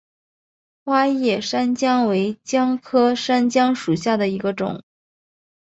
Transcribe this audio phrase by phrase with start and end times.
[0.83, 4.81] 花叶山姜为姜科山姜属下的一个种。